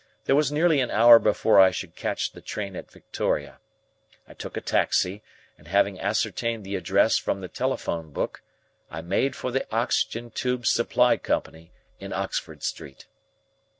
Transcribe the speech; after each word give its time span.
There 0.25 0.35
was 0.35 0.51
nearly 0.51 0.79
an 0.79 0.89
hour 0.89 1.19
before 1.19 1.59
I 1.59 1.69
should 1.69 1.95
catch 1.95 2.31
the 2.31 2.41
train 2.41 2.75
at 2.75 2.89
Victoria. 2.89 3.59
I 4.27 4.33
took 4.33 4.57
a 4.57 4.59
taxi, 4.61 5.21
and 5.59 5.67
having 5.67 5.99
ascertained 5.99 6.63
the 6.65 6.75
address 6.75 7.19
from 7.19 7.41
the 7.41 7.47
telephone 7.47 8.09
book, 8.11 8.41
I 8.89 9.01
made 9.01 9.35
for 9.35 9.51
the 9.51 9.67
Oxygen 9.71 10.31
Tube 10.31 10.65
Supply 10.65 11.17
Company 11.17 11.71
in 11.99 12.13
Oxford 12.13 12.63
Street. 12.63 13.05